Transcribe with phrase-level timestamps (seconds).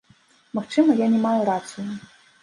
[0.59, 1.85] Магчыма, я не мае рацыю.